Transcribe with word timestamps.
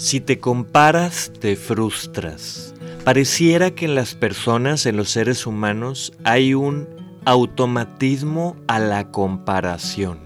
Si 0.00 0.18
te 0.18 0.38
comparas, 0.38 1.30
te 1.40 1.56
frustras. 1.56 2.74
Pareciera 3.04 3.72
que 3.72 3.84
en 3.84 3.94
las 3.94 4.14
personas, 4.14 4.86
en 4.86 4.96
los 4.96 5.10
seres 5.10 5.46
humanos, 5.46 6.14
hay 6.24 6.54
un 6.54 6.88
automatismo 7.26 8.56
a 8.66 8.78
la 8.78 9.10
comparación. 9.10 10.18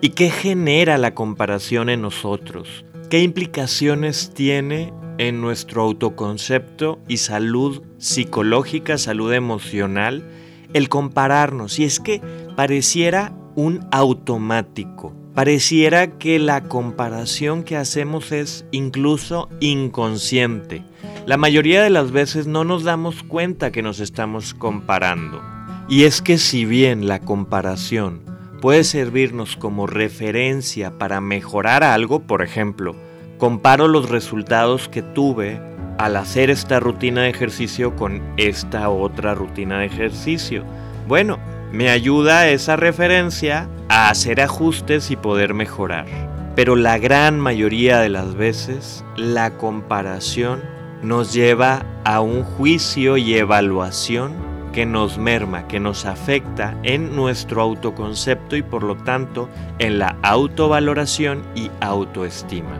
¿Y 0.00 0.08
qué 0.10 0.30
genera 0.30 0.98
la 0.98 1.14
comparación 1.14 1.90
en 1.90 2.02
nosotros? 2.02 2.84
¿Qué 3.08 3.22
implicaciones 3.22 4.32
tiene 4.34 4.92
en 5.18 5.40
nuestro 5.40 5.82
autoconcepto 5.82 6.98
y 7.06 7.18
salud 7.18 7.84
psicológica, 7.98 8.98
salud 8.98 9.32
emocional, 9.32 10.28
el 10.72 10.88
compararnos? 10.88 11.78
Y 11.78 11.84
es 11.84 12.00
que 12.00 12.20
pareciera 12.56 13.32
un 13.54 13.86
automático. 13.92 15.14
Pareciera 15.38 16.18
que 16.18 16.40
la 16.40 16.64
comparación 16.64 17.62
que 17.62 17.76
hacemos 17.76 18.32
es 18.32 18.64
incluso 18.72 19.48
inconsciente. 19.60 20.82
La 21.26 21.36
mayoría 21.36 21.80
de 21.80 21.90
las 21.90 22.10
veces 22.10 22.48
no 22.48 22.64
nos 22.64 22.82
damos 22.82 23.22
cuenta 23.22 23.70
que 23.70 23.80
nos 23.80 24.00
estamos 24.00 24.52
comparando. 24.52 25.40
Y 25.88 26.02
es 26.02 26.22
que 26.22 26.38
si 26.38 26.64
bien 26.64 27.06
la 27.06 27.20
comparación 27.20 28.22
puede 28.60 28.82
servirnos 28.82 29.56
como 29.56 29.86
referencia 29.86 30.98
para 30.98 31.20
mejorar 31.20 31.84
algo, 31.84 32.18
por 32.18 32.42
ejemplo, 32.42 32.96
comparo 33.38 33.86
los 33.86 34.08
resultados 34.08 34.88
que 34.88 35.02
tuve 35.02 35.60
al 35.98 36.16
hacer 36.16 36.50
esta 36.50 36.80
rutina 36.80 37.22
de 37.22 37.30
ejercicio 37.30 37.94
con 37.94 38.20
esta 38.38 38.88
otra 38.88 39.36
rutina 39.36 39.78
de 39.78 39.86
ejercicio. 39.86 40.64
Bueno, 41.06 41.38
me 41.72 41.90
ayuda 41.90 42.48
esa 42.48 42.76
referencia 42.76 43.68
a 43.88 44.10
hacer 44.10 44.40
ajustes 44.40 45.10
y 45.10 45.16
poder 45.16 45.54
mejorar. 45.54 46.06
Pero 46.54 46.76
la 46.76 46.98
gran 46.98 47.38
mayoría 47.38 47.98
de 48.00 48.08
las 48.08 48.34
veces 48.34 49.04
la 49.16 49.56
comparación 49.56 50.62
nos 51.02 51.32
lleva 51.32 51.84
a 52.04 52.20
un 52.20 52.42
juicio 52.42 53.16
y 53.16 53.34
evaluación 53.34 54.32
que 54.72 54.84
nos 54.84 55.18
merma, 55.18 55.68
que 55.68 55.80
nos 55.80 56.04
afecta 56.04 56.76
en 56.82 57.14
nuestro 57.14 57.62
autoconcepto 57.62 58.56
y 58.56 58.62
por 58.62 58.82
lo 58.82 58.96
tanto 58.96 59.48
en 59.78 59.98
la 59.98 60.16
autovaloración 60.22 61.42
y 61.54 61.70
autoestima. 61.80 62.76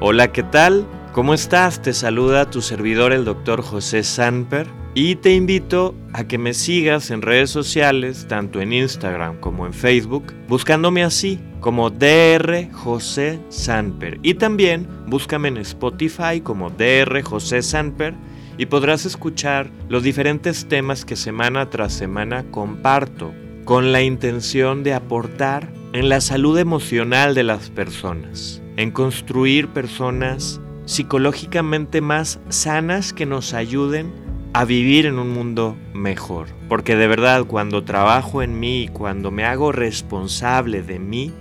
Hola, 0.00 0.32
¿qué 0.32 0.42
tal? 0.42 0.86
¿Cómo 1.12 1.34
estás? 1.34 1.82
Te 1.82 1.92
saluda 1.92 2.50
tu 2.50 2.62
servidor 2.62 3.12
el 3.12 3.24
doctor 3.24 3.62
José 3.62 4.02
Sanper 4.02 4.81
y 4.94 5.16
te 5.16 5.34
invito 5.34 5.94
a 6.12 6.24
que 6.24 6.36
me 6.36 6.52
sigas 6.52 7.10
en 7.10 7.22
redes 7.22 7.50
sociales, 7.50 8.26
tanto 8.28 8.60
en 8.60 8.72
Instagram 8.72 9.40
como 9.40 9.66
en 9.66 9.72
Facebook, 9.72 10.34
buscándome 10.48 11.02
así 11.02 11.40
como 11.60 11.88
DR 11.88 12.70
José 12.72 13.40
Sanper. 13.48 14.18
Y 14.22 14.34
también 14.34 14.86
búscame 15.06 15.48
en 15.48 15.56
Spotify 15.58 16.40
como 16.42 16.68
DR 16.68 17.22
José 17.22 17.62
Sanper 17.62 18.14
y 18.58 18.66
podrás 18.66 19.06
escuchar 19.06 19.70
los 19.88 20.02
diferentes 20.02 20.68
temas 20.68 21.06
que 21.06 21.16
semana 21.16 21.70
tras 21.70 21.94
semana 21.94 22.44
comparto 22.50 23.32
con 23.64 23.92
la 23.92 24.02
intención 24.02 24.82
de 24.82 24.92
aportar 24.92 25.72
en 25.94 26.10
la 26.10 26.20
salud 26.20 26.58
emocional 26.58 27.34
de 27.34 27.44
las 27.44 27.70
personas, 27.70 28.60
en 28.76 28.90
construir 28.90 29.68
personas 29.68 30.60
psicológicamente 30.84 32.00
más 32.00 32.40
sanas 32.48 33.12
que 33.12 33.24
nos 33.24 33.54
ayuden 33.54 34.21
a 34.52 34.64
vivir 34.64 35.06
en 35.06 35.18
un 35.18 35.30
mundo 35.30 35.76
mejor. 35.94 36.48
Porque 36.68 36.96
de 36.96 37.06
verdad 37.06 37.44
cuando 37.44 37.84
trabajo 37.84 38.42
en 38.42 38.60
mí, 38.60 38.88
cuando 38.92 39.30
me 39.30 39.44
hago 39.44 39.72
responsable 39.72 40.82
de 40.82 40.98
mí, 40.98 41.32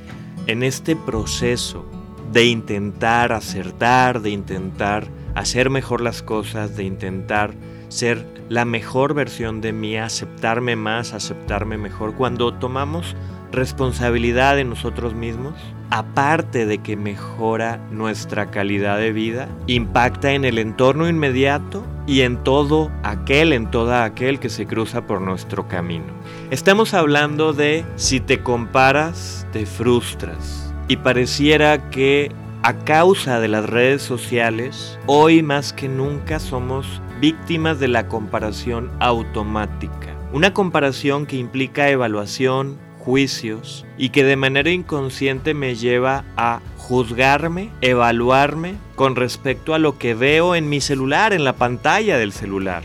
en 0.47 0.63
este 0.63 0.95
proceso 0.95 1.85
de 2.31 2.45
intentar 2.45 3.33
acertar, 3.33 4.21
de 4.21 4.29
intentar 4.29 5.07
hacer 5.35 5.69
mejor 5.69 6.01
las 6.01 6.23
cosas, 6.23 6.75
de 6.77 6.83
intentar 6.83 7.53
ser 7.89 8.25
la 8.49 8.65
mejor 8.65 9.13
versión 9.13 9.61
de 9.61 9.73
mí, 9.73 9.97
aceptarme 9.97 10.75
más, 10.75 11.13
aceptarme 11.13 11.77
mejor, 11.77 12.15
cuando 12.15 12.53
tomamos 12.53 13.15
responsabilidad 13.51 14.55
de 14.55 14.63
nosotros 14.63 15.13
mismos, 15.13 15.55
aparte 15.91 16.65
de 16.65 16.79
que 16.79 16.95
mejora 16.95 17.77
nuestra 17.91 18.49
calidad 18.49 18.97
de 18.97 19.11
vida, 19.11 19.49
impacta 19.67 20.31
en 20.31 20.45
el 20.45 20.57
entorno 20.57 21.07
inmediato 21.07 21.85
y 22.07 22.21
en 22.21 22.37
todo 22.43 22.89
aquel, 23.03 23.53
en 23.53 23.69
toda 23.69 24.05
aquel 24.05 24.39
que 24.39 24.49
se 24.49 24.65
cruza 24.65 25.05
por 25.05 25.21
nuestro 25.21 25.67
camino. 25.67 26.05
Estamos 26.49 26.93
hablando 26.93 27.53
de 27.53 27.85
si 27.97 28.19
te 28.19 28.41
comparas, 28.41 29.45
te 29.51 29.65
frustras. 29.65 30.73
Y 30.87 30.97
pareciera 30.97 31.89
que 31.89 32.31
a 32.63 32.73
causa 32.73 33.39
de 33.39 33.47
las 33.47 33.69
redes 33.69 34.01
sociales, 34.01 34.99
hoy 35.07 35.43
más 35.43 35.73
que 35.73 35.87
nunca 35.87 36.39
somos 36.39 37.01
víctimas 37.19 37.79
de 37.79 37.87
la 37.87 38.07
comparación 38.07 38.91
automática. 38.99 40.15
Una 40.33 40.53
comparación 40.53 41.25
que 41.25 41.35
implica 41.35 41.89
evaluación, 41.89 42.77
juicios 43.03 43.85
y 43.97 44.09
que 44.09 44.23
de 44.23 44.35
manera 44.35 44.69
inconsciente 44.69 45.53
me 45.53 45.75
lleva 45.75 46.23
a 46.37 46.61
juzgarme, 46.77 47.69
evaluarme 47.81 48.75
con 48.95 49.15
respecto 49.15 49.73
a 49.73 49.79
lo 49.79 49.97
que 49.97 50.13
veo 50.13 50.55
en 50.55 50.69
mi 50.69 50.81
celular, 50.81 51.33
en 51.33 51.43
la 51.43 51.53
pantalla 51.53 52.17
del 52.17 52.31
celular. 52.31 52.83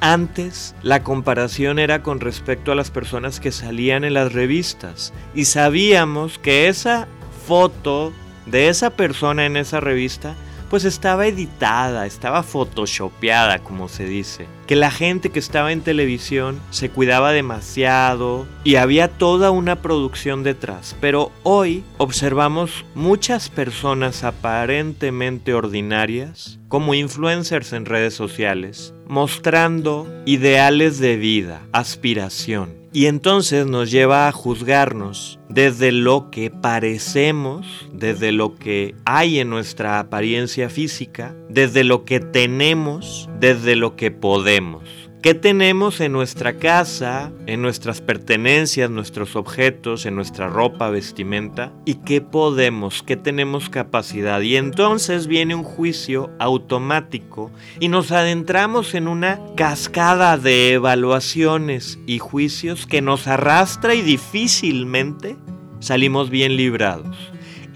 Antes 0.00 0.74
la 0.82 1.02
comparación 1.02 1.78
era 1.78 2.02
con 2.02 2.20
respecto 2.20 2.72
a 2.72 2.74
las 2.74 2.90
personas 2.90 3.38
que 3.38 3.52
salían 3.52 4.04
en 4.04 4.14
las 4.14 4.32
revistas 4.32 5.12
y 5.34 5.44
sabíamos 5.44 6.38
que 6.38 6.68
esa 6.68 7.06
foto 7.46 8.12
de 8.46 8.68
esa 8.68 8.90
persona 8.90 9.44
en 9.44 9.58
esa 9.58 9.80
revista 9.80 10.34
pues 10.70 10.84
estaba 10.84 11.26
editada, 11.26 12.06
estaba 12.06 12.42
photoshopeada, 12.44 13.58
como 13.58 13.88
se 13.88 14.04
dice. 14.04 14.46
Que 14.68 14.76
la 14.76 14.92
gente 14.92 15.30
que 15.30 15.40
estaba 15.40 15.72
en 15.72 15.80
televisión 15.80 16.60
se 16.70 16.88
cuidaba 16.90 17.32
demasiado 17.32 18.46
y 18.62 18.76
había 18.76 19.08
toda 19.08 19.50
una 19.50 19.82
producción 19.82 20.44
detrás. 20.44 20.96
Pero 21.00 21.32
hoy 21.42 21.82
observamos 21.98 22.84
muchas 22.94 23.48
personas 23.48 24.22
aparentemente 24.22 25.52
ordinarias 25.54 26.60
como 26.68 26.94
influencers 26.94 27.72
en 27.72 27.84
redes 27.84 28.14
sociales, 28.14 28.94
mostrando 29.08 30.06
ideales 30.24 31.00
de 31.00 31.16
vida, 31.16 31.62
aspiración 31.72 32.79
y 32.92 33.06
entonces 33.06 33.66
nos 33.66 33.90
lleva 33.90 34.26
a 34.28 34.32
juzgarnos 34.32 35.38
desde 35.48 35.92
lo 35.92 36.30
que 36.30 36.50
parecemos, 36.50 37.88
desde 37.92 38.32
lo 38.32 38.54
que 38.54 38.94
hay 39.04 39.38
en 39.38 39.50
nuestra 39.50 39.98
apariencia 39.98 40.68
física, 40.68 41.34
desde 41.48 41.84
lo 41.84 42.04
que 42.04 42.20
tenemos, 42.20 43.28
desde 43.38 43.76
lo 43.76 43.96
que 43.96 44.10
podemos. 44.10 45.09
¿Qué 45.22 45.34
tenemos 45.34 46.00
en 46.00 46.12
nuestra 46.12 46.54
casa, 46.54 47.30
en 47.46 47.60
nuestras 47.60 48.00
pertenencias, 48.00 48.88
nuestros 48.88 49.36
objetos, 49.36 50.06
en 50.06 50.14
nuestra 50.16 50.48
ropa, 50.48 50.88
vestimenta? 50.88 51.74
¿Y 51.84 51.96
qué 51.96 52.22
podemos? 52.22 53.02
¿Qué 53.02 53.18
tenemos 53.18 53.68
capacidad? 53.68 54.40
Y 54.40 54.56
entonces 54.56 55.26
viene 55.26 55.54
un 55.54 55.62
juicio 55.62 56.30
automático 56.38 57.50
y 57.80 57.88
nos 57.88 58.12
adentramos 58.12 58.94
en 58.94 59.08
una 59.08 59.38
cascada 59.58 60.38
de 60.38 60.72
evaluaciones 60.72 61.98
y 62.06 62.18
juicios 62.18 62.86
que 62.86 63.02
nos 63.02 63.26
arrastra 63.26 63.94
y 63.94 64.00
difícilmente 64.00 65.36
salimos 65.80 66.30
bien 66.30 66.56
librados. 66.56 67.14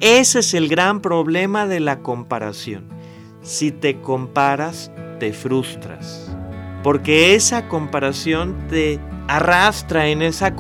Ese 0.01 0.39
es 0.39 0.55
el 0.55 0.67
gran 0.67 1.03
problema 1.03 1.67
de 1.67 1.81
la 1.81 1.99
comparación. 1.99 2.89
Si 3.43 3.71
te 3.71 4.01
comparas, 4.01 4.91
te 5.21 5.35
frustras 5.35 6.35
porque 6.85 7.35
esa 7.35 7.67
comparación 7.67 8.69
te 8.69 9.01
arrastra 9.27 10.09
en 10.09 10.21
esa, 10.21 10.55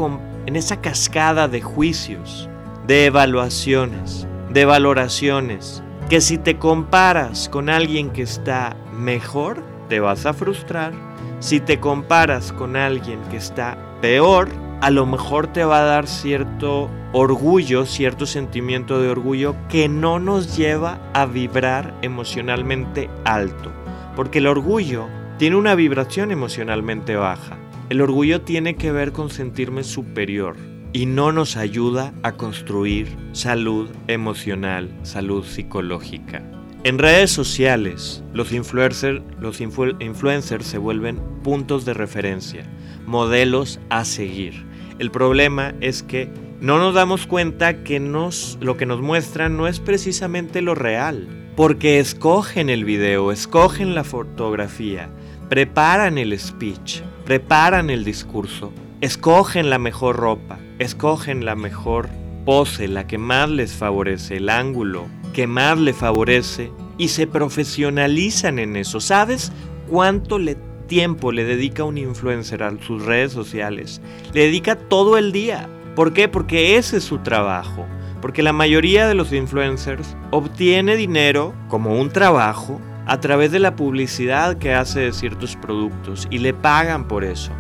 en 0.47 0.57
esa 0.57 0.81
cascada 0.81 1.49
de 1.49 1.61
juicios, 1.61 2.49
de 2.87 3.05
evaluaciones, 3.05 4.27
de 4.49 4.65
valoraciones, 4.65 5.83
que 6.09 6.23
si 6.23 6.39
te 6.39 6.59
comparas 6.59 7.51
con 7.51 7.69
alguien 7.69 8.09
que 8.09 8.23
está 8.23 8.75
mejor, 8.91 9.63
te 9.91 10.01
vas 10.01 10.25
a 10.25 10.33
frustrar. 10.33 10.95
Si 11.41 11.61
te 11.61 11.79
comparas 11.79 12.55
con 12.55 12.75
alguien 12.75 13.21
que 13.31 13.37
está 13.37 13.77
peor, 14.01 14.49
a 14.81 14.91
lo 14.91 15.05
mejor 15.05 15.49
te 15.49 15.63
va 15.63 15.81
a 15.81 15.85
dar 15.85 16.07
cierto 16.07 16.89
orgullo, 17.13 17.85
cierto 17.85 18.25
sentimiento 18.25 18.99
de 18.99 19.11
orgullo 19.11 19.57
que 19.69 19.91
no 19.91 20.19
nos 20.19 20.57
lleva 20.57 21.01
a 21.13 21.27
vibrar 21.27 21.95
emocionalmente 22.01 23.11
alto. 23.27 23.71
Porque 24.17 24.39
el 24.39 24.47
orgullo 24.47 25.07
tiene 25.45 25.57
una 25.57 25.75
vibración 25.75 26.31
emocionalmente 26.31 27.17
baja. 27.17 27.59
El 27.91 28.01
orgullo 28.01 28.41
tiene 28.41 28.77
que 28.77 28.93
ver 28.93 29.13
con 29.13 29.29
sentirme 29.29 29.85
superior 29.85 30.57
y 30.95 31.05
no 31.05 31.33
nos 31.33 31.59
ayuda 31.59 32.15
a 32.23 32.33
construir 32.33 33.15
salud 33.33 33.91
emocional, 34.09 34.91
salud 35.03 35.45
psicológica. 35.45 36.43
En 36.83 36.99
redes 36.99 37.31
sociales, 37.31 38.25
los, 38.33 38.53
influencers, 38.53 40.67
se 40.67 40.79
vuelven 40.79 41.21
puntos 41.43 41.85
de 41.85 41.93
referencia, 41.93 42.65
modelos 43.05 43.81
a 43.91 44.07
seguir. 44.07 44.65
El 44.99 45.11
problema 45.11 45.75
es 45.83 46.03
que 46.03 46.31
no 46.63 46.79
nos 46.79 46.95
damos 46.95 47.27
cuenta 47.27 47.85
que 47.85 48.01
nos, 48.01 48.57
lo 48.63 48.79
que 48.79 48.87
nos 48.87 49.03
muestran 49.03 49.59
no 49.59 49.69
es 49.69 49.79
precisamente 49.79 50.63
lo 50.63 50.75
real 50.75 51.29
porque 51.57 52.01
escogen 52.01 52.69
el 52.69 52.85
video, 52.85 53.31
escogen 53.31 53.95
la 53.95 54.03
fotografía, 54.03 55.09
preparan 55.49 56.19
el 56.19 56.39
speech, 56.39 57.03
preparan 57.25 57.91
el 57.91 58.05
discurso, 58.05 58.73
escogen 59.01 59.71
la 59.71 59.79
mejor 59.79 60.17
ropa, 60.17 60.59
escogen 60.79 61.45
la 61.45 61.55
mejor 61.55 62.09
pose, 62.45 62.89
la 62.89 63.07
que 63.07 63.19
más 63.19 63.49
les 63.49 63.73
favorece, 63.73 64.37
el 64.37 64.49
ángulo 64.49 65.07
que 65.33 65.47
más 65.47 65.79
le 65.79 65.93
favorece 65.93 66.71
y 66.97 67.09
se 67.09 67.27
profesionalizan 67.27 68.59
en 68.59 68.77
eso. 68.77 69.01
¿Sabes 69.01 69.53
cuánto 69.89 70.39
tiempo 70.87 71.33
le 71.33 71.45
dedica 71.45 71.85
un 71.85 71.99
influencer 71.99 72.63
a 72.63 72.73
sus 72.81 73.05
redes 73.05 73.33
sociales? 73.33 74.01
Le 74.33 74.43
dedica 74.43 74.77
todo 74.77 75.19
el 75.19 75.33
día. 75.33 75.69
¿Por 75.97 76.13
qué? 76.13 76.29
Porque 76.29 76.77
ese 76.77 76.99
es 76.99 77.05
su 77.05 77.19
trabajo. 77.19 77.85
Porque 78.23 78.43
la 78.43 78.53
mayoría 78.53 79.07
de 79.07 79.15
los 79.15 79.33
influencers 79.33 80.17
obtiene 80.31 80.97
dinero 80.97 81.53
como 81.69 82.01
un 82.01 82.11
trabajo 82.11 82.81
a 83.07 83.21
través 83.21 83.53
de 83.53 83.61
la 83.61 83.77
publicidad 83.77 84.57
que 84.59 84.75
hace 84.75 85.01
de 85.01 85.13
ciertos 85.13 85.57
productos 85.57 86.27
y 86.31 86.39
le 86.39 86.55
pagan 86.55 87.07
por 87.07 87.25
eso. 87.25 87.53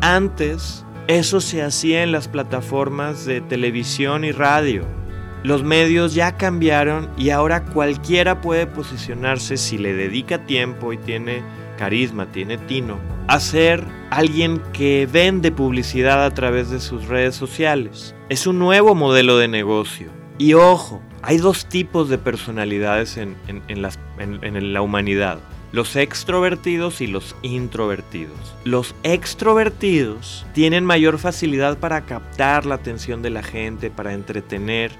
Antes 0.00 0.84
eso 1.08 1.40
se 1.40 1.62
hacía 1.62 2.02
en 2.02 2.12
las 2.12 2.28
plataformas 2.28 3.24
de 3.24 3.40
televisión 3.40 4.24
y 4.24 4.32
radio. 4.32 4.84
Los 5.44 5.62
medios 5.62 6.14
ya 6.14 6.36
cambiaron 6.36 7.08
y 7.16 7.30
ahora 7.30 7.64
cualquiera 7.64 8.40
puede 8.40 8.66
posicionarse 8.66 9.56
si 9.56 9.78
le 9.78 9.94
dedica 9.94 10.44
tiempo 10.44 10.92
y 10.92 10.98
tiene 10.98 11.42
carisma, 11.78 12.26
tiene 12.32 12.58
tino, 12.58 12.98
a 13.28 13.38
ser 13.38 13.84
alguien 14.10 14.60
que 14.72 15.08
vende 15.10 15.52
publicidad 15.52 16.24
a 16.24 16.34
través 16.34 16.70
de 16.70 16.80
sus 16.80 17.06
redes 17.06 17.36
sociales. 17.36 18.14
Es 18.28 18.46
un 18.48 18.58
nuevo 18.58 18.96
modelo 18.96 19.38
de 19.38 19.46
negocio. 19.46 20.10
Y 20.38 20.54
ojo, 20.54 21.00
hay 21.26 21.38
dos 21.38 21.66
tipos 21.66 22.08
de 22.08 22.18
personalidades 22.18 23.16
en, 23.16 23.34
la 24.72 24.80
humanidad 24.80 25.40
los 25.72 25.96
extrovertidos 25.96 27.00
y 27.00 27.08
los 27.08 27.34
introvertidos. 27.42 28.38
Los 28.62 28.94
extrovertidos 29.02 30.46
tienen 30.54 30.84
mayor 30.84 31.18
facilidad 31.18 31.78
para 31.78 32.02
captar 32.02 32.64
la 32.64 32.76
atención 32.76 33.20
de 33.20 33.30
la 33.30 33.42
gente, 33.42 33.90
para 33.90 34.14
entretener, 34.14 34.92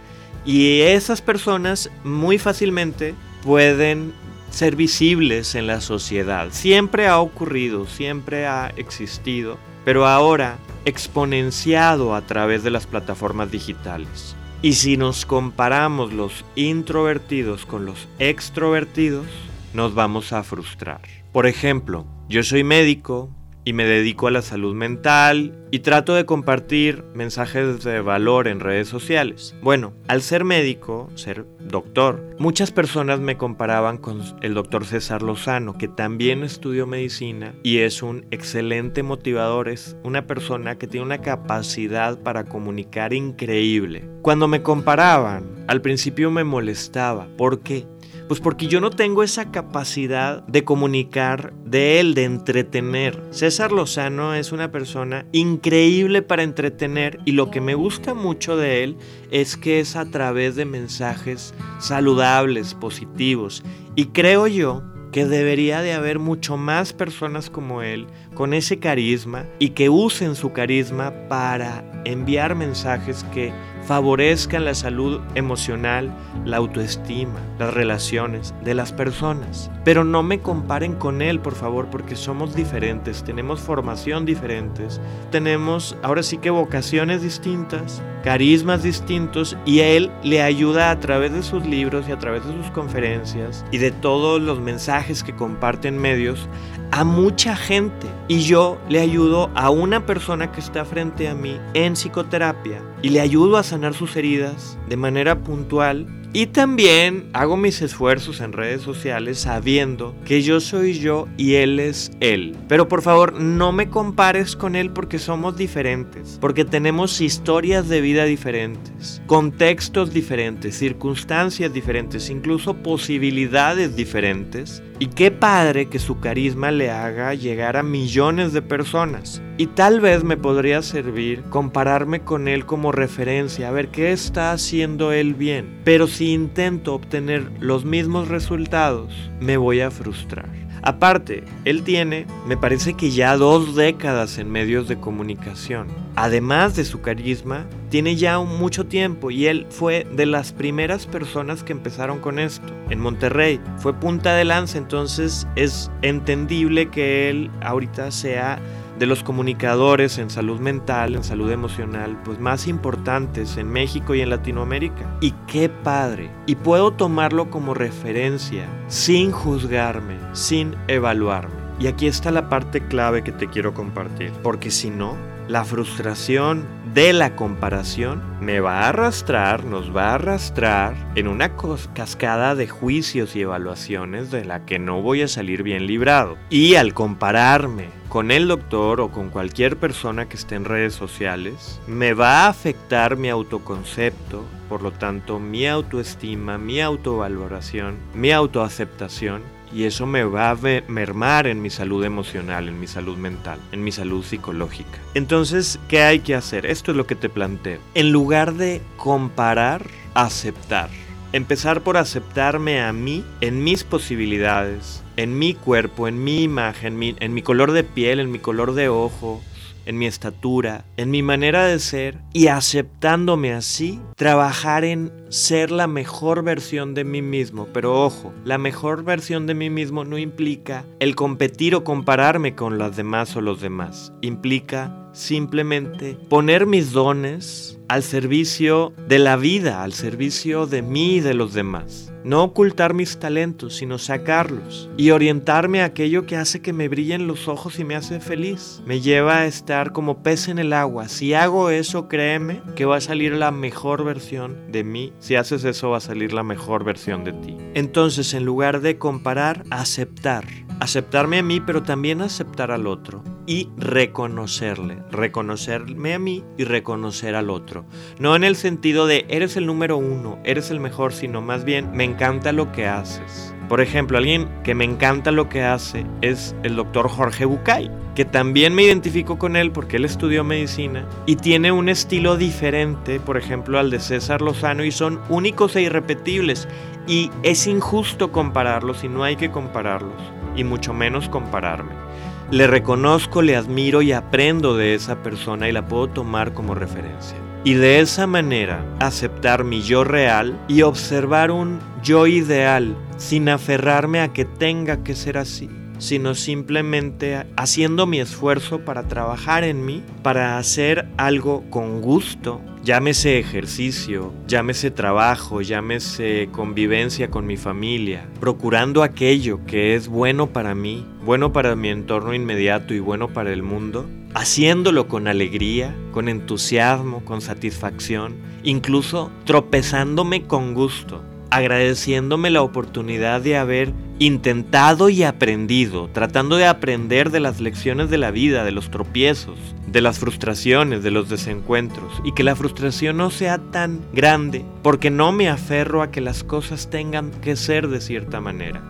y 0.45 0.81
esas 0.81 1.23
personas 1.23 1.91
muy 2.03 2.39
fácilmente 2.39 3.15
pueden 3.43 4.13
ser 4.51 4.75
visibles 4.75 5.55
en 5.55 5.69
la 5.69 5.81
sociedad. 5.81 6.49
Siempre 6.51 7.07
ha 7.07 7.21
ocurrido, 7.21 7.87
siempre 7.87 8.47
ha 8.47 8.73
existido, 8.77 9.59
pero 9.85 10.07
ahora 10.07 10.59
exponenciado 10.85 12.15
a 12.15 12.23
través 12.23 12.65
de 12.65 12.71
las 12.71 12.87
plataformas 12.87 13.51
digitales. 13.51 14.37
Y 14.63 14.73
si 14.73 14.97
nos 14.97 15.27
comparamos 15.27 16.13
los 16.13 16.45
introvertidos 16.55 17.67
con 17.67 17.85
los 17.85 18.09
extrovertidos, 18.19 19.27
nos 19.75 19.95
vamos 19.95 20.33
a 20.33 20.43
frustrar. 20.43 21.03
Por 21.33 21.47
ejemplo, 21.47 22.07
yo 22.29 22.43
soy 22.43 22.65
médico 22.65 23.31
y 23.67 23.73
me 23.73 23.85
dedico 23.85 24.29
a 24.29 24.31
la 24.31 24.43
salud 24.43 24.75
mental 24.75 25.53
y 25.73 25.81
trato 25.81 26.15
de 26.15 26.25
compartir 26.25 27.05
mensajes 27.15 27.83
de 27.83 28.01
valor 28.01 28.47
en 28.47 28.61
redes 28.61 28.89
sociales. 28.89 29.57
Bueno, 29.61 29.93
al 30.07 30.23
ser 30.23 30.45
médico, 30.45 31.11
ser 31.17 31.45
doctor, 31.59 32.37
muchas 32.39 32.71
personas 32.71 33.19
me 33.19 33.37
comparaban 33.37 33.99
con 33.99 34.23
el 34.41 34.55
doctor 34.55 34.87
César 34.87 35.23
Lozano, 35.23 35.77
que 35.77 35.89
también 35.89 36.45
estudió 36.45 36.87
medicina 36.87 37.55
y 37.65 37.79
es 37.79 38.05
un 38.05 38.25
excelente 38.31 39.03
motivador, 39.03 39.69
es 39.69 39.97
una 40.05 40.29
persona 40.29 40.79
que 40.79 40.87
tiene 40.87 41.05
una 41.05 41.21
capacidad 41.21 42.23
para 42.23 42.45
comunicar 42.45 43.13
increíble. 43.13 44.09
Cuando 44.23 44.47
me 44.47 44.63
comparaban, 44.63 45.65
al 45.67 45.83
principio 45.83 46.31
me 46.31 46.45
molestaba. 46.45 47.27
¿Por 47.37 47.61
qué? 47.61 47.85
Pues 48.29 48.41
porque 48.41 48.67
yo 48.67 48.81
no 48.81 48.91
tengo 48.91 49.23
esa 49.23 49.53
capacidad 49.53 50.43
de 50.49 50.65
comunicar, 50.65 51.53
de 51.65 52.01
él, 52.01 52.15
de 52.15 52.25
entretener. 52.25 53.23
César 53.31 53.71
Lozano 53.71 54.35
es 54.35 54.51
una 54.51 54.73
persona 54.73 55.27
increíble 55.31 56.23
para 56.23 56.43
entretener 56.43 57.21
y 57.25 57.33
lo 57.33 57.53
que 57.53 57.61
me 57.61 57.75
gusta 57.75 58.15
mucho 58.15 58.57
de 58.57 58.83
él 58.83 58.97
es 59.31 59.57
que 59.57 59.79
es 59.79 59.95
a 59.95 60.11
través 60.11 60.57
de 60.57 60.65
mensajes 60.65 61.55
saludables, 61.79 62.75
positivos. 62.75 63.63
Y 63.95 64.07
creo 64.07 64.49
yo 64.49 64.83
que 65.13 65.25
debería 65.25 65.81
de 65.81 65.93
haber 65.93 66.19
mucho 66.19 66.57
más 66.57 66.93
personas 66.93 67.49
como 67.49 67.81
él 67.81 68.07
con 68.35 68.53
ese 68.53 68.79
carisma 68.79 69.47
y 69.59 69.71
que 69.71 69.89
usen 69.89 70.35
su 70.35 70.53
carisma 70.53 71.13
para 71.29 71.85
enviar 72.05 72.55
mensajes 72.55 73.25
que 73.33 73.53
favorezcan 73.87 74.65
la 74.65 74.75
salud 74.75 75.21
emocional, 75.35 76.13
la 76.45 76.57
autoestima, 76.57 77.41
las 77.59 77.73
relaciones 77.73 78.55
de 78.65 78.75
las 78.75 78.93
personas. 78.93 79.71
Pero 79.85 80.05
no 80.05 80.23
me 80.23 80.41
comparen 80.41 80.95
con 80.95 81.23
él, 81.23 81.41
por 81.41 81.55
favor, 81.55 81.89
porque 81.89 82.17
somos 82.17 82.55
diferentes, 82.55 83.23
tenemos 83.23 83.61
formación 83.61 84.27
diferentes, 84.27 85.01
tenemos 85.31 85.97
ahora 86.03 86.25
sí 86.25 86.39
que 86.39 86.51
vocaciones 86.51 87.23
distintas, 87.23 88.03
carismas 88.25 88.83
distintos 88.83 89.57
y 89.65 89.81
él 89.81 90.11
le 90.25 90.43
ayuda 90.43 90.91
a 90.91 90.99
través 90.99 91.33
de 91.33 91.45
sus 91.45 91.65
libros 91.65 92.09
y 92.09 92.13
a 92.13 92.19
través 92.19 92.45
de 92.45 92.53
sus 92.55 92.71
conferencias 92.73 93.65
y 93.71 93.79
de 93.79 93.93
todos 93.93 94.43
los 94.43 94.59
mensajes 94.59 95.23
que 95.23 95.37
comparten 95.37 95.97
medios 95.99 96.49
a 96.91 97.05
mucha 97.05 97.55
gente. 97.55 98.09
Y 98.27 98.41
yo 98.41 98.79
le 98.89 99.01
ayudo 99.01 99.51
a 99.55 99.71
una 99.71 100.07
persona 100.07 100.51
que 100.51 100.61
está 100.61 100.85
frente 100.85 101.29
a 101.29 101.35
mí 101.35 101.61
en 101.75 101.95
psicoterapia 101.95 102.81
y 103.07 103.09
le 103.09 103.21
ayudo 103.21 103.57
a 103.57 103.63
sanar 103.63 103.95
sus 103.95 104.17
heridas 104.17 104.77
de 104.89 104.97
manera 104.97 105.45
puntual 105.45 106.09
y 106.33 106.49
también 106.49 107.31
hago 107.35 107.57
mis 107.57 107.81
esfuerzos 107.81 108.41
en 108.41 108.53
redes 108.53 108.83
sociales 108.83 109.39
sabiendo 109.39 110.17
que 110.25 110.43
yo 110.43 110.59
soy 110.59 110.99
yo 110.99 111.29
y 111.37 111.55
él 111.55 111.79
es 111.79 112.11
él. 112.19 112.57
Pero 112.67 112.89
por 112.89 113.03
favor, 113.03 113.41
no 113.41 113.71
me 113.71 113.91
compares 113.91 114.57
con 114.57 114.75
él 114.75 114.91
porque 114.91 115.21
somos 115.21 115.57
diferentes, 115.57 116.37
porque 116.41 116.65
tenemos 116.65 117.21
historias 117.21 117.89
de 117.89 118.01
vida 118.01 118.25
diferentes, 118.25 119.23
contextos 119.27 120.13
diferentes, 120.13 120.77
circunstancias 120.77 121.73
diferentes, 121.73 122.29
incluso 122.29 122.75
posibilidades 122.75 123.95
diferentes. 123.95 124.83
Y 124.99 125.07
qué 125.07 125.31
padre 125.31 125.89
que 125.89 126.01
su 126.01 126.19
carisma 126.19 126.73
le 126.73 126.91
haga 126.91 127.35
llegar 127.35 127.77
a 127.77 127.85
millones 127.85 128.53
de 128.53 128.63
personas. 128.63 129.43
Y 129.59 129.69
tal 129.69 130.01
vez 130.01 130.23
me 130.23 130.37
podría 130.37 130.83
servir 130.83 131.43
compararme 131.49 132.21
con 132.21 132.47
él 132.47 132.67
como 132.67 132.93
referencia, 132.93 133.69
a 133.69 133.73
ver 133.73 133.89
qué 133.89 134.13
está 134.13 134.53
haciendo 134.53 135.13
él 135.13 135.33
bien. 135.35 135.81
Pero 135.83 136.07
si 136.07 136.33
intento 136.33 136.95
obtener 136.95 137.51
los 137.59 137.87
mismos 137.87 138.29
resultados, 138.29 139.15
me 139.41 139.57
voy 139.57 139.81
a 139.81 139.91
frustrar. 139.91 140.51
Aparte, 140.83 141.43
él 141.65 141.83
tiene, 141.83 142.27
me 142.47 142.57
parece 142.57 142.95
que 142.95 143.11
ya 143.11 143.37
dos 143.37 143.75
décadas 143.75 144.39
en 144.39 144.51
medios 144.51 144.89
de 144.89 145.01
comunicación. 145.01 145.89
Además 146.17 146.77
de 146.77 146.85
su 146.85 147.01
carisma, 147.01 147.67
tiene 147.89 148.15
ya 148.17 148.39
mucho 148.39 148.87
tiempo 148.87 149.31
y 149.31 149.47
él 149.47 149.67
fue 149.71 150.07
de 150.15 150.27
las 150.27 150.53
primeras 150.53 151.07
personas 151.07 151.63
que 151.63 151.73
empezaron 151.73 152.21
con 152.21 152.39
esto. 152.39 152.73
En 152.91 153.01
Monterrey 153.01 153.59
fue 153.79 153.95
punta 153.95 154.35
de 154.35 154.45
lanza, 154.45 154.79
entonces 154.79 155.49
es 155.57 155.91
entendible 156.03 156.91
que 156.91 157.31
él 157.31 157.51
ahorita 157.63 158.11
sea 158.11 158.61
de 158.99 159.07
los 159.07 159.23
comunicadores 159.23 160.19
en 160.19 160.31
salud 160.31 160.61
mental, 160.61 161.15
en 161.15 161.25
salud 161.25 161.51
emocional, 161.51 162.21
pues 162.25 162.39
más 162.39 162.67
importantes 162.67 163.57
en 163.57 163.69
México 163.69 164.15
y 164.15 164.21
en 164.21 164.31
Latinoamérica. 164.31 165.19
Y 165.21 165.33
qué 165.47 165.69
padre. 165.69 166.31
Y 166.47 166.57
puedo 166.57 166.93
tomarlo 166.93 167.51
como 167.51 167.75
referencia, 167.75 168.67
sin 168.89 169.33
juzgarme, 169.33 170.17
sin 170.33 170.75
evaluarme. 170.89 171.55
Y 171.79 171.89
aquí 171.89 172.07
está 172.07 172.31
la 172.31 172.49
parte 172.49 172.87
clave 172.87 173.23
que 173.23 173.33
te 173.33 173.49
quiero 173.49 173.75
compartir, 173.75 174.33
porque 174.43 174.71
si 174.71 174.89
no, 174.91 175.15
la 175.49 175.65
frustración 175.65 176.65
de 176.97 177.13
la 177.13 177.37
comparación 177.37 178.23
me 178.41 178.61
va 178.61 178.81
a 178.81 178.89
arrastrar, 178.89 179.67
nos 179.67 179.95
va 179.95 180.13
a 180.13 180.15
arrastrar 180.15 180.95
en 181.15 181.29
una 181.29 181.53
cascada 181.93 182.55
de 182.55 182.69
juicios 182.69 183.37
y 183.37 183.43
evaluaciones 183.43 184.31
de 184.31 184.47
la 184.47 184.65
que 184.65 184.79
no 184.79 185.03
voy 185.03 185.21
a 185.21 185.29
salir 185.29 185.63
bien 185.63 185.87
librado. 185.87 186.39
Y 186.49 186.77
al 186.77 186.95
compararme 186.95 187.91
con 188.09 188.31
el 188.31 188.49
doctor 188.49 189.03
o 189.03 189.11
con 189.11 189.29
cualquier 189.29 189.77
persona 189.77 190.27
que 190.27 190.39
esté 190.39 190.55
en 190.55 190.65
redes 190.65 190.95
sociales, 190.95 191.83
me 191.87 192.15
va 192.15 192.47
a 192.47 192.49
afectar 192.49 193.19
mi 193.19 193.29
autoconcepto, 193.29 194.43
por 194.71 194.81
lo 194.81 194.91
tanto 194.91 195.39
mi 195.39 195.67
autoestima, 195.67 196.57
mi 196.57 196.81
autovaloración, 196.81 197.99
mi 198.15 198.33
autoaceptación 198.33 199.43
y 199.77 199.85
eso 199.85 200.07
me 200.07 200.25
va 200.25 200.53
a 200.53 200.57
mermar 200.89 201.47
en 201.47 201.61
mi 201.61 201.69
salud 201.69 202.03
emocional, 202.03 202.67
en 202.67 202.81
mi 202.81 202.87
salud 202.87 203.19
mental, 203.19 203.59
en 203.73 203.85
mi 203.85 203.93
salud 203.93 204.25
psicológica. 204.25 204.99
Entonces, 205.13 205.79
¿qué 205.87 206.01
hay 206.01 206.21
que 206.21 206.35
hacer? 206.35 206.65
Esto 206.65 206.93
es 206.93 206.97
lo 206.97 207.07
que 207.07 207.15
te 207.15 207.29
planteo. 207.29 207.79
En 207.93 208.11
lugar 208.11 208.55
de 208.55 208.81
comparar, 208.97 209.87
aceptar. 210.15 210.89
Empezar 211.35 211.83
por 211.83 211.99
aceptarme 211.99 212.81
a 212.81 212.91
mí, 212.95 213.23
en 213.43 213.63
mis 213.65 213.85
posibilidades, 213.85 215.03
en 215.19 215.39
mi 215.39 215.53
cuerpo, 215.53 216.09
en 216.09 216.25
mi 216.25 216.43
imagen, 216.43 217.03
en 217.03 217.35
mi, 217.35 217.43
color 217.43 217.73
de 217.73 217.85
piel, 217.85 218.19
en 218.19 218.31
mi 218.31 218.39
color 218.39 218.73
de 218.73 218.89
ojo, 218.89 219.43
en 219.87 219.99
mi 219.99 220.07
estatura, 220.07 220.85
en 220.97 221.11
mi 221.11 221.23
manera 221.23 221.65
de 221.65 221.79
ser 221.79 222.19
y 222.33 222.49
aceptándome 222.49 223.55
así, 223.55 224.01
trabajar 224.17 224.85
en 224.85 225.13
ser 225.29 225.71
la 225.71 225.87
mejor 225.87 226.43
versión 226.43 226.95
de 226.95 227.05
mí 227.05 227.23
mismo. 227.23 227.69
Pero 227.73 228.05
ojo, 228.05 228.35
la 228.45 228.59
mejor 228.59 229.05
versión 229.05 229.47
de 229.47 229.55
mí 229.55 229.71
mismo 229.71 230.05
no 230.05 230.19
implica 230.19 230.85
el 231.01 231.15
competir 231.15 231.75
o 231.75 231.85
compararme 231.85 232.55
con 232.55 232.79
las 232.79 232.97
demás 232.97 233.35
o 233.37 233.41
los 233.41 233.61
demás. 233.61 234.13
Implica 234.21 235.06
simplemente 235.17 236.17
poner 236.29 236.67
mis 236.67 236.93
dones 236.93 237.79
al 237.89 238.03
servicio 238.03 238.93
de 239.09 239.19
la 239.19 239.37
vida, 239.37 239.83
al 239.83 239.93
servicio 239.93 240.67
de 240.67 240.83
mí 240.83 241.17
y 241.17 241.21
de 241.21 241.35
los 241.35 241.55
demás. 241.55 242.13
No 242.25 242.43
ocultar 242.43 242.93
mis 242.93 243.19
talentos, 243.19 243.77
sino 243.77 243.99
sacarlos 243.99 244.91
y 244.97 245.11
orientarme 245.11 245.81
a 245.81 245.87
aquello 245.87 246.27
que 246.27 246.37
hace 246.37 246.61
que 246.61 246.73
me 246.73 246.89
brillen 246.89 247.29
los 247.29 247.47
ojos 247.47 247.79
y 247.79 247.85
me 247.85 247.95
hace 247.95 248.19
feliz. 248.19 248.83
Me 248.85 249.01
lleva 249.01 249.39
a 249.39 249.47
estar 249.47 249.93
como 249.93 250.25
pez 250.25 250.49
en 250.49 250.59
el 250.59 250.73
agua. 250.73 251.09
Si 251.09 251.35
hago 251.35 251.71
eso, 251.71 252.09
créeme 252.09 252.63
que 252.75 252.85
va 252.85 252.97
a 252.97 253.01
salir 253.01 253.33
la 253.33 253.53
mejor 253.53 254.05
versión 254.05 254.73
de 254.73 254.83
mí. 254.83 255.13
Si 255.21 255.37
haces 255.37 255.63
eso, 255.63 255.91
va 255.91 255.99
a 255.99 256.01
salir 256.01 256.33
la 256.33 256.43
mejor 256.43 256.83
versión 256.83 257.23
de 257.23 257.33
ti. 257.33 257.57
Entonces, 257.75 258.35
en 258.35 258.45
lugar 258.45 258.81
de 258.81 258.99
comparar, 258.99 259.63
aceptar 259.71 260.45
aceptarme 260.81 261.39
a 261.39 261.43
mí, 261.43 261.61
pero 261.61 261.83
también 261.83 262.21
aceptar 262.21 262.71
al 262.71 262.87
otro 262.87 263.23
y 263.47 263.71
reconocerle, 263.77 264.99
reconocerme 265.11 266.15
a 266.15 266.19
mí 266.19 266.45
y 266.59 266.65
reconocer 266.65 267.35
al 267.35 267.51
otro. 267.51 267.85
No 268.19 268.35
en 268.37 268.45
el 268.45 268.57
sentido 268.57 269.07
de 269.07 269.25
eres 269.29 269.57
el 269.57 269.67
número 269.67 269.97
uno, 269.97 270.39
eres 270.45 270.71
el 270.71 270.81
mejor, 270.81 271.13
sino 271.13 271.41
más 271.41 271.65
bien 271.65 271.91
me 271.93 272.05
encanta 272.05 272.53
lo 272.53 272.73
que 272.73 272.87
haces. 272.87 273.55
Por 273.69 273.81
ejemplo, 273.81 274.19
alguien 274.19 274.49
que 274.63 274.75
me 274.75 274.85
encanta 274.85 275.33
lo 275.33 275.49
que 275.49 275.65
hace 275.65 276.07
es 276.23 276.55
el 276.63 276.77
doctor 276.77 277.09
Jorge 277.09 277.45
Bucay, 277.45 277.91
que 278.15 278.25
también 278.25 278.75
me 278.75 278.85
identifico 278.85 279.39
con 279.39 279.57
él 279.57 279.73
porque 279.73 279.97
él 279.97 280.05
estudió 280.05 280.45
medicina 280.45 281.07
y 281.27 281.37
tiene 281.37 281.73
un 281.73 281.89
estilo 281.89 282.37
diferente, 282.37 283.19
por 283.19 283.37
ejemplo, 283.37 283.81
al 283.81 283.91
de 283.91 283.99
César 283.99 284.41
Lozano 284.41 284.85
y 284.85 284.93
son 284.93 285.21
únicos 285.29 285.75
e 285.75 285.83
irrepetibles. 285.83 286.69
Y 287.09 287.31
es 287.43 287.67
injusto 287.67 288.31
compararlos 288.33 289.05
y 289.05 289.09
no 289.09 289.25
hay 289.25 289.37
que 289.37 289.51
compararlos 289.51 290.21
y 290.57 290.65
mucho 290.65 290.93
menos 290.93 291.29
compararme. 291.29 292.06
Le 292.51 292.69
reconozco, 292.69 293.43
le 293.43 293.57
admiro 293.57 294.03
y 294.03 294.13
aprendo 294.13 294.77
de 294.77 294.95
esa 294.95 295.23
persona 295.23 295.69
y 295.69 295.73
la 295.73 295.89
puedo 295.89 296.09
tomar 296.09 296.55
como 296.55 296.75
referencia. 296.75 297.37
Y 297.65 297.75
de 297.75 297.99
esa 297.99 298.29
manera 298.29 298.85
aceptar 299.01 299.65
mi 299.65 299.83
yo 299.83 300.05
real 300.05 300.57
y 300.69 300.83
observar 300.83 301.51
un 301.51 301.81
yo 302.05 302.29
ideal 302.29 302.97
sin 303.17 303.49
aferrarme 303.49 304.21
a 304.21 304.33
que 304.33 304.45
tenga 304.45 305.03
que 305.03 305.17
ser 305.17 305.39
así 305.39 305.69
sino 305.99 306.35
simplemente 306.35 307.47
haciendo 307.57 308.07
mi 308.07 308.21
esfuerzo 308.21 308.81
para 308.81 309.05
trabajar 309.05 309.65
en 309.65 309.85
mí, 309.85 310.03
para 310.23 310.59
hacer 310.59 311.09
algo 311.17 311.65
con 311.71 312.01
gusto, 312.01 312.61
llámese 312.87 313.41
ejercicio, 313.41 314.33
llámese 314.47 314.93
trabajo, 314.93 315.61
llámese 315.61 316.49
convivencia 316.53 317.33
con 317.33 317.45
mi 317.45 317.57
familia, 317.57 318.29
procurando 318.39 319.03
aquello 319.03 319.59
que 319.67 319.97
es 319.97 320.07
bueno 320.07 320.53
para 320.53 320.77
mí, 320.77 321.05
bueno 321.25 321.53
para 321.53 321.75
mi 321.75 321.89
entorno 321.89 322.33
inmediato 322.33 322.95
y 322.95 323.01
bueno 323.01 323.27
para 323.33 323.53
el 323.53 323.65
mundo, 323.65 324.09
haciéndolo 324.35 325.09
con 325.09 325.27
alegría, 325.27 325.97
con 326.13 326.29
entusiasmo, 326.29 327.25
con 327.25 327.41
satisfacción, 327.41 328.37
incluso 328.63 329.33
tropezándome 329.45 330.47
con 330.47 330.73
gusto 330.73 331.25
agradeciéndome 331.51 332.51
la 332.51 332.63
oportunidad 332.63 333.41
de 333.41 333.57
haber 333.57 333.93
intentado 334.19 335.09
y 335.09 335.23
aprendido, 335.23 336.09
tratando 336.13 336.57
de 336.57 336.67
aprender 336.67 337.31
de 337.31 337.41
las 337.41 337.61
lecciones 337.61 338.11
de 338.11 338.19
la 338.19 338.31
vida, 338.31 338.65
de 338.65 338.73
los 338.73 338.91
tropiezos, 338.91 339.59
de 339.87 340.01
las 340.01 340.19
frustraciones, 340.19 341.03
de 341.03 341.11
los 341.11 341.29
desencuentros, 341.29 342.21
y 342.25 342.33
que 342.33 342.45
la 342.45 342.57
frustración 342.57 343.19
no 343.19 343.31
sea 343.31 343.59
tan 343.59 344.01
grande, 344.13 344.65
porque 344.83 345.11
no 345.11 345.33
me 345.33 345.49
aferro 345.49 346.03
a 346.03 346.11
que 346.11 346.21
las 346.21 346.45
cosas 346.45 346.91
tengan 346.91 347.31
que 347.31 347.57
ser 347.57 347.89
de 347.89 348.01
cierta 348.01 348.41
manera. 348.41 348.83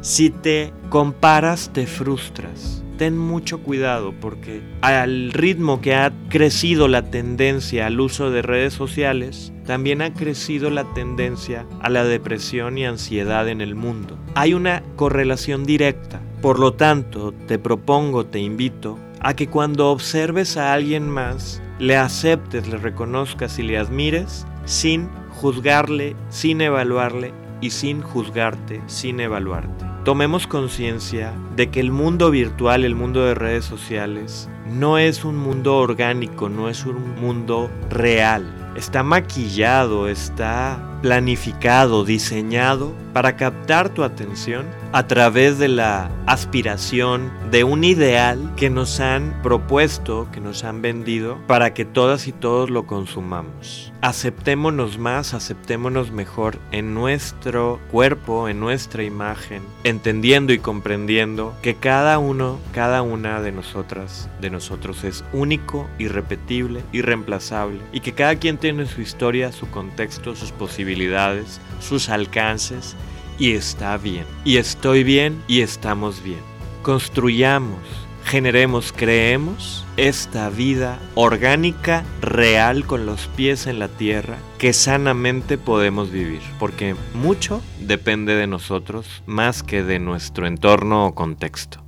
Si 0.00 0.30
te 0.30 0.72
comparas, 0.90 1.70
te 1.72 1.86
frustras 1.86 2.83
ten 2.96 3.18
mucho 3.18 3.60
cuidado 3.60 4.14
porque 4.20 4.62
al 4.80 5.32
ritmo 5.32 5.80
que 5.80 5.94
ha 5.94 6.12
crecido 6.28 6.88
la 6.88 7.10
tendencia 7.10 7.86
al 7.86 8.00
uso 8.00 8.30
de 8.30 8.42
redes 8.42 8.74
sociales, 8.74 9.52
también 9.66 10.02
ha 10.02 10.12
crecido 10.12 10.70
la 10.70 10.84
tendencia 10.94 11.66
a 11.80 11.88
la 11.90 12.04
depresión 12.04 12.78
y 12.78 12.84
ansiedad 12.84 13.48
en 13.48 13.60
el 13.60 13.74
mundo. 13.74 14.18
Hay 14.34 14.54
una 14.54 14.82
correlación 14.96 15.64
directa. 15.64 16.20
Por 16.42 16.58
lo 16.58 16.74
tanto, 16.74 17.32
te 17.46 17.58
propongo, 17.58 18.26
te 18.26 18.40
invito 18.40 18.98
a 19.20 19.34
que 19.34 19.48
cuando 19.48 19.90
observes 19.90 20.56
a 20.56 20.74
alguien 20.74 21.08
más, 21.08 21.62
le 21.78 21.96
aceptes, 21.96 22.68
le 22.68 22.76
reconozcas 22.76 23.58
y 23.58 23.62
le 23.62 23.78
admires 23.78 24.46
sin 24.66 25.08
juzgarle, 25.30 26.14
sin 26.28 26.60
evaluarle 26.60 27.32
y 27.60 27.70
sin 27.70 28.02
juzgarte, 28.02 28.82
sin 28.86 29.20
evaluarte. 29.20 29.93
Tomemos 30.04 30.46
conciencia 30.46 31.32
de 31.56 31.70
que 31.70 31.80
el 31.80 31.90
mundo 31.90 32.30
virtual, 32.30 32.84
el 32.84 32.94
mundo 32.94 33.24
de 33.24 33.34
redes 33.34 33.64
sociales, 33.64 34.50
no 34.70 34.98
es 34.98 35.24
un 35.24 35.34
mundo 35.34 35.78
orgánico, 35.78 36.50
no 36.50 36.68
es 36.68 36.84
un 36.84 37.18
mundo 37.18 37.70
real. 37.88 38.74
Está 38.76 39.02
maquillado, 39.02 40.08
está 40.08 40.98
planificado, 41.00 42.04
diseñado 42.04 42.92
para 43.14 43.36
captar 43.36 43.88
tu 43.88 44.02
atención 44.02 44.66
a 44.92 45.06
través 45.06 45.58
de 45.58 45.68
la 45.68 46.10
aspiración 46.26 47.32
de 47.50 47.64
un 47.64 47.84
ideal 47.84 48.52
que 48.56 48.68
nos 48.68 49.00
han 49.00 49.40
propuesto, 49.42 50.28
que 50.32 50.40
nos 50.40 50.64
han 50.64 50.82
vendido, 50.82 51.38
para 51.46 51.72
que 51.72 51.84
todas 51.84 52.26
y 52.26 52.32
todos 52.32 52.68
lo 52.68 52.86
consumamos. 52.86 53.92
Aceptémonos 54.00 54.98
más, 54.98 55.32
aceptémonos 55.32 56.10
mejor 56.10 56.58
en 56.72 56.92
nuestro 56.92 57.80
cuerpo, 57.90 58.48
en 58.48 58.60
nuestra 58.60 59.02
imagen, 59.02 59.62
entendiendo 59.84 60.52
y 60.52 60.58
comprendiendo 60.58 61.54
que 61.62 61.76
cada 61.76 62.18
uno, 62.18 62.58
cada 62.72 63.00
una 63.00 63.40
de 63.40 63.52
nosotras, 63.52 64.28
de 64.40 64.50
nosotros 64.50 65.04
es 65.04 65.24
único, 65.32 65.88
irrepetible, 65.98 66.82
irreemplazable 66.92 67.80
y 67.92 68.00
que 68.00 68.12
cada 68.12 68.36
quien 68.36 68.58
tiene 68.58 68.86
su 68.86 69.00
historia, 69.00 69.52
su 69.52 69.70
contexto, 69.70 70.34
sus 70.34 70.52
posibilidades, 70.52 71.60
sus 71.80 72.10
alcances 72.10 72.96
y 73.38 73.52
está 73.52 73.96
bien. 73.96 74.24
Y 74.44 74.56
estoy 74.56 75.04
bien 75.04 75.42
y 75.46 75.60
estamos 75.60 76.22
bien. 76.22 76.40
Construyamos, 76.82 77.78
generemos, 78.24 78.92
creemos 78.92 79.84
esta 79.96 80.50
vida 80.50 80.98
orgánica, 81.14 82.04
real, 82.20 82.86
con 82.86 83.06
los 83.06 83.28
pies 83.28 83.66
en 83.66 83.78
la 83.78 83.88
tierra, 83.88 84.38
que 84.58 84.72
sanamente 84.72 85.58
podemos 85.58 86.10
vivir. 86.10 86.40
Porque 86.58 86.96
mucho 87.14 87.60
depende 87.80 88.34
de 88.34 88.46
nosotros 88.46 89.22
más 89.26 89.62
que 89.62 89.82
de 89.82 89.98
nuestro 89.98 90.46
entorno 90.46 91.06
o 91.06 91.14
contexto. 91.14 91.83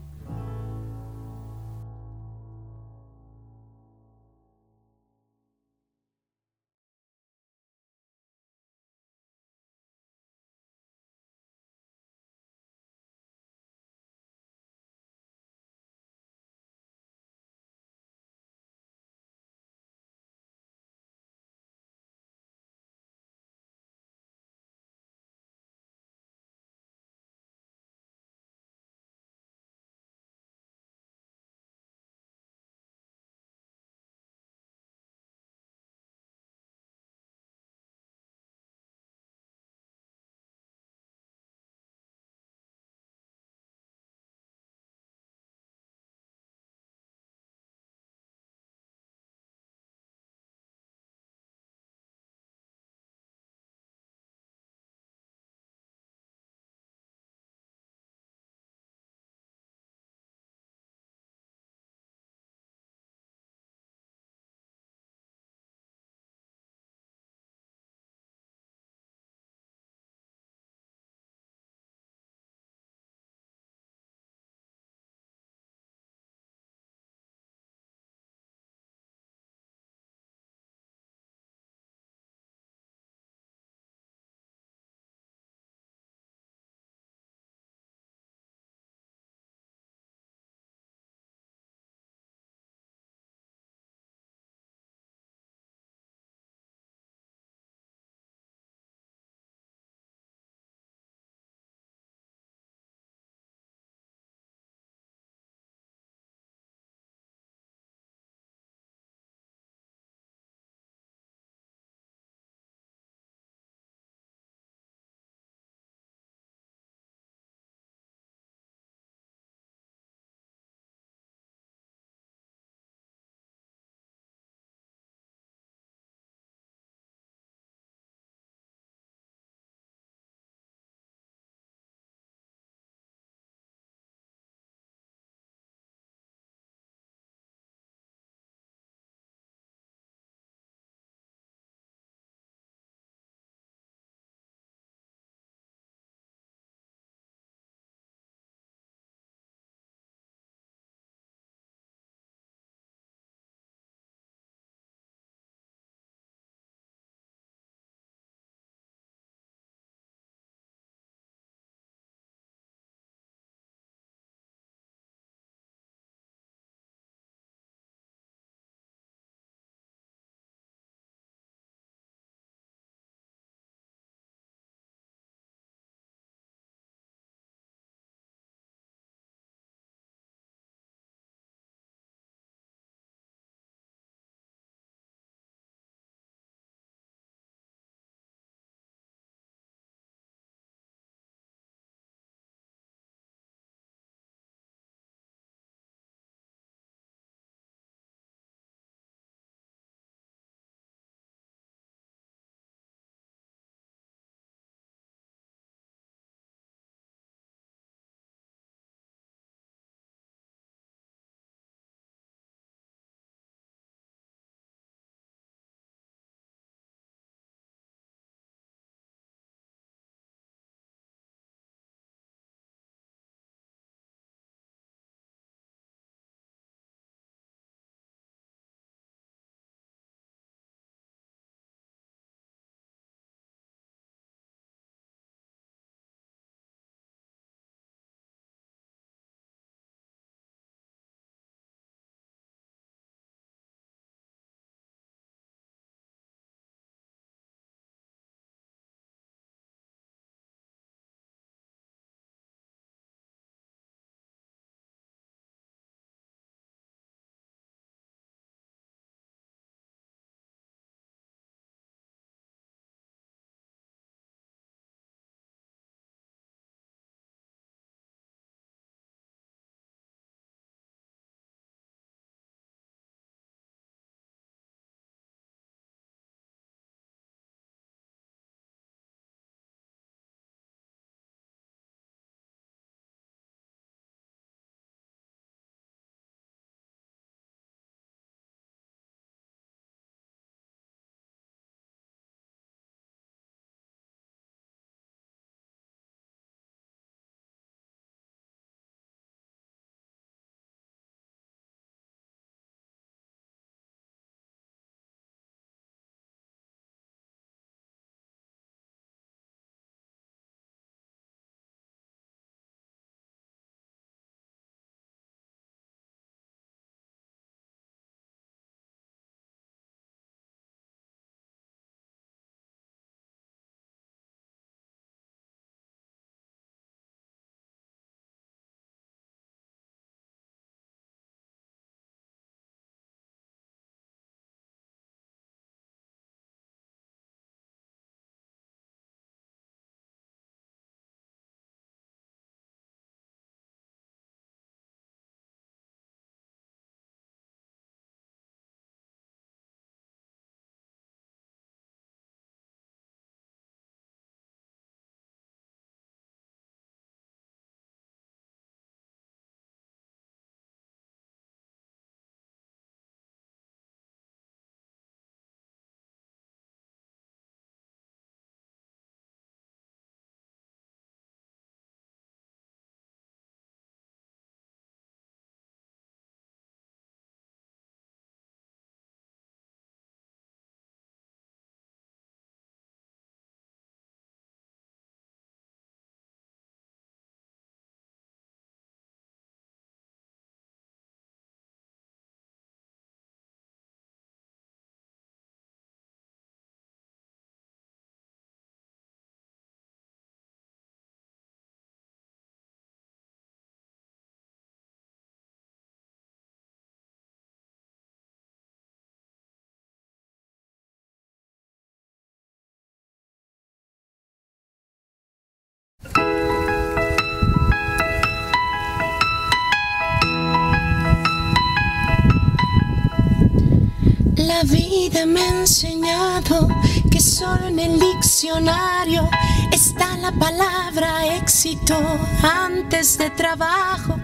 La 424.56 424.62
vida 424.62 425.26
me 425.26 425.42
ha 425.42 425.60
enseñado 425.60 426.66
que 427.10 427.20
solo 427.20 427.66
en 427.66 427.78
el 427.78 428.00
diccionario 428.00 429.28
está 429.70 430.16
la 430.16 430.32
palabra 430.32 431.36
éxito 431.36 431.94
antes 432.42 433.18
de 433.18 433.28
trabajo, 433.28 434.18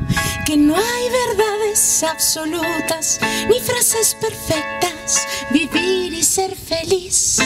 que 0.46 0.56
no 0.56 0.74
hay 0.74 1.10
verdades 1.10 2.02
absolutas 2.02 3.20
ni 3.46 3.60
frases 3.60 4.16
perfectas. 4.18 5.28
Vivir 5.50 6.14
y 6.14 6.22
ser 6.22 6.56
feliz 6.56 7.38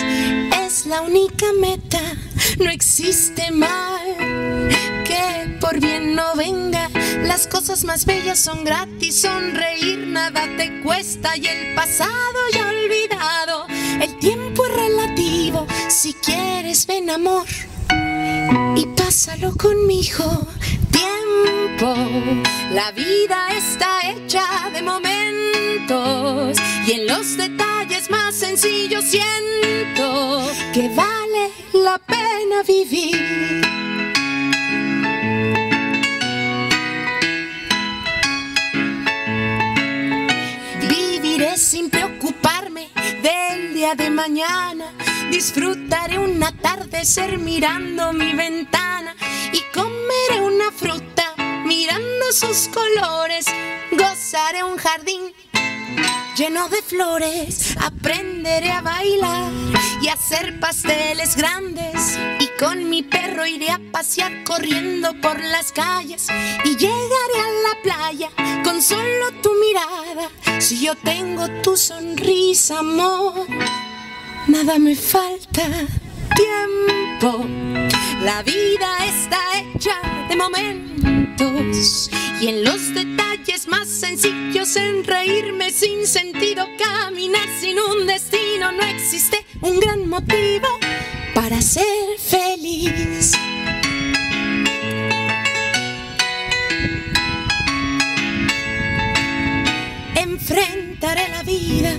es 0.64 0.86
la 0.86 1.00
única 1.00 1.46
meta, 1.60 2.00
no 2.60 2.70
existe 2.70 3.50
mal 3.50 4.00
que 5.04 5.58
por 5.60 5.80
bien 5.80 6.14
no 6.14 6.36
venga. 6.36 6.88
Las 7.26 7.48
cosas 7.48 7.84
más 7.84 8.06
bellas 8.06 8.38
son 8.38 8.64
gratis, 8.64 9.22
sonreír 9.22 10.06
nada 10.06 10.42
te 10.56 10.80
cuesta 10.82 11.36
y 11.36 11.46
el 11.46 11.74
pasado 11.74 12.38
ya 12.52 12.68
olvidado. 12.68 13.66
El 14.00 14.16
tiempo 14.18 14.64
es 14.64 14.72
relativo, 14.72 15.66
si 15.88 16.14
quieres 16.14 16.86
ven 16.86 17.10
amor 17.10 17.46
y 18.76 18.86
pásalo 18.96 19.54
conmigo. 19.56 20.46
Tiempo, 20.92 21.94
la 22.72 22.92
vida 22.92 23.48
está 23.56 24.08
hecha 24.08 24.70
de 24.72 24.82
momentos 24.82 26.58
y 26.86 26.92
en 26.92 27.06
los 27.06 27.36
detalles 27.36 28.08
más 28.08 28.36
sencillos 28.36 29.04
siento 29.04 30.48
que 30.72 30.88
vale 30.94 31.50
la 31.72 31.98
pena 31.98 32.62
vivir. 32.66 33.75
Día 43.76 43.94
de 43.94 44.08
mañana. 44.08 44.86
Disfrutaré 45.30 46.18
un 46.18 46.42
atardecer 46.42 47.36
mirando 47.36 48.10
mi 48.14 48.32
ventana 48.32 49.14
y 49.52 49.60
comeré 49.70 50.40
una 50.40 50.72
fruta 50.72 51.34
mirando 51.66 52.32
sus 52.32 52.68
colores. 52.68 53.44
Gozaré 53.92 54.64
un 54.64 54.78
jardín 54.78 55.34
lleno 56.38 56.70
de 56.70 56.80
flores. 56.80 57.76
Aprenderé 57.78 58.70
a 58.72 58.80
bailar 58.80 59.52
y 60.00 60.08
hacer 60.08 60.58
pasteles 60.58 61.36
grandes. 61.36 62.18
Con 62.58 62.88
mi 62.88 63.02
perro 63.02 63.44
iré 63.46 63.70
a 63.70 63.78
pasear 63.92 64.42
corriendo 64.44 65.12
por 65.20 65.38
las 65.38 65.72
calles. 65.72 66.26
Y 66.64 66.76
llegaré 66.76 67.38
a 67.38 67.50
la 67.68 67.82
playa 67.82 68.30
con 68.64 68.80
solo 68.80 69.30
tu 69.42 69.50
mirada. 69.60 70.30
Si 70.58 70.80
yo 70.80 70.94
tengo 70.94 71.48
tu 71.62 71.76
sonrisa, 71.76 72.78
amor, 72.78 73.46
nada 74.46 74.78
me 74.78 74.96
falta. 74.96 75.64
Tiempo, 76.34 77.44
la 78.24 78.42
vida 78.42 79.04
está 79.04 79.38
hecha 79.58 80.00
de 80.28 80.36
momentos. 80.36 82.10
Y 82.40 82.48
en 82.48 82.64
los 82.64 82.94
detalles 82.94 83.68
más 83.68 83.86
sencillos, 83.86 84.76
en 84.76 85.04
reírme 85.04 85.70
sin 85.70 86.06
sentido, 86.06 86.66
caminar 86.78 87.48
sin 87.60 87.78
un 87.78 88.06
destino, 88.06 88.72
no 88.72 88.82
existe 88.82 89.44
un 89.60 89.78
gran 89.78 90.08
motivo 90.08 90.68
para 91.36 91.60
ser 91.60 91.84
feliz. 92.18 93.32
Enfrentaré 100.14 101.28
la 101.28 101.42
vida 101.42 101.92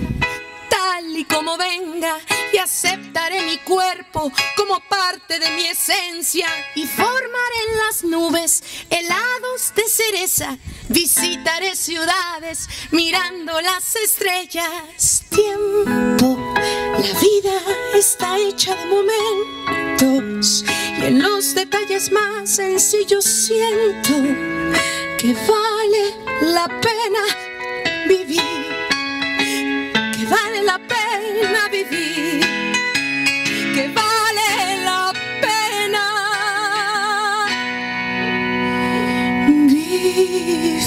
tal 0.72 1.16
y 1.16 1.24
como 1.26 1.56
venga 1.56 2.18
y 2.52 2.58
aceptaré 2.58 3.44
mi 3.44 3.60
cuerpo 3.60 4.32
como 4.56 4.80
parte 4.90 5.38
de 5.38 5.52
mi 5.52 5.68
esencia 5.68 6.48
y 6.74 6.88
formaré 6.88 7.60
en 7.70 7.78
las 7.86 8.04
nubes 8.04 8.64
helados 8.90 9.72
de 9.76 9.88
cereza. 9.88 10.58
Visitaré 10.90 11.76
ciudades 11.76 12.68
mirando 12.90 13.62
las 13.62 13.98
estrellas. 13.98 15.24
Tiempo, 15.30 16.40
la 16.56 17.20
vida 17.20 17.37
está 17.98 18.38
hecha 18.38 18.76
de 18.76 18.86
momentos 18.86 20.64
y 21.00 21.06
en 21.06 21.22
los 21.22 21.56
detalles 21.56 22.12
más 22.12 22.50
sencillos 22.50 23.26
siento 23.26 24.14
que 25.18 25.34
vale 25.34 26.54
la 26.54 26.68
pena 26.68 27.24
vivir 28.08 28.68
que 30.18 30.26
vale 30.26 30.64
la 30.64 30.80
pena 30.80 31.68
vivir, 31.72 32.42
que 33.74 33.88
vale 33.94 34.78
la 34.84 35.14
pena 35.42 36.04
vivir. 39.58 40.78